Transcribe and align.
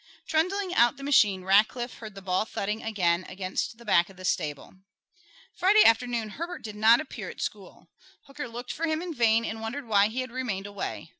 Trundling 0.27 0.73
out 0.73 0.97
the 0.97 1.03
machine, 1.03 1.43
Rackliff 1.43 1.99
heard 1.99 2.15
the 2.15 2.23
ball 2.23 2.43
thudding 2.45 2.81
again 2.81 3.23
against 3.29 3.77
the 3.77 3.85
back 3.85 4.09
of 4.09 4.17
the 4.17 4.25
stable. 4.25 4.77
Friday 5.53 5.83
afternoon 5.85 6.29
Herbert 6.29 6.63
did 6.63 6.75
not 6.75 6.99
appear 6.99 7.29
at 7.29 7.39
school. 7.39 7.87
Hooker 8.23 8.47
looked 8.47 8.73
for 8.73 8.87
him 8.87 9.03
in 9.03 9.13
vain 9.13 9.45
and 9.45 9.61
wondered 9.61 9.85
why 9.87 10.07
he 10.07 10.21
had 10.21 10.31
remained 10.31 10.65
away. 10.65 11.09